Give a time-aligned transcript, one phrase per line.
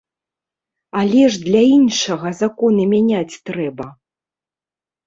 [1.01, 3.87] Але ж для іншага законы мяняць трэба!